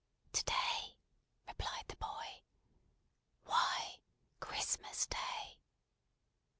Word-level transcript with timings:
"To 0.33 0.43
day!" 0.43 0.97
replied 1.47 1.85
the 1.87 1.95
boy. 1.97 2.41
"Why, 3.43 3.99
CHRISTMAS 4.39 5.05
DAY." 5.05 5.59